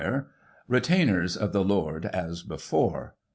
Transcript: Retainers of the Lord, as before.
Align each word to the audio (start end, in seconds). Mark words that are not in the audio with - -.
Retainers 0.67 1.37
of 1.37 1.53
the 1.53 1.63
Lord, 1.63 2.07
as 2.07 2.41
before. 2.41 3.13